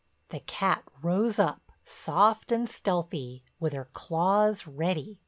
[0.29, 5.19] The cat rose up, soft and stealthy, with her claws ready.